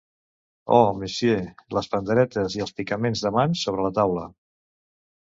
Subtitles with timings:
[0.77, 1.35] Oh, monsieur,
[1.79, 4.29] les panderetes i els picaments de mans sobre la taula!